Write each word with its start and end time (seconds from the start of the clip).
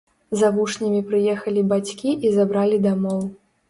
За 0.39 0.47
вучнямі 0.55 1.03
прыехалі 1.13 1.67
бацькі 1.77 2.19
і 2.27 2.37
забралі 2.41 2.85
дамоў. 2.91 3.27